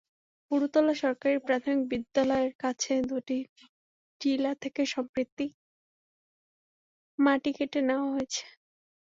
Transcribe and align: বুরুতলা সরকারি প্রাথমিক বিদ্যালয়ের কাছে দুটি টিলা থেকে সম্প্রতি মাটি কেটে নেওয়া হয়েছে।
বুরুতলা 0.51 0.93
সরকারি 1.01 1.37
প্রাথমিক 1.39 1.79
বিদ্যালয়ের 1.91 2.53
কাছে 2.63 2.93
দুটি 3.09 3.37
টিলা 4.21 4.51
থেকে 4.63 4.81
সম্প্রতি 4.93 5.45
মাটি 7.19 7.51
কেটে 7.57 7.79
নেওয়া 7.87 8.07
হয়েছে। 8.13 8.43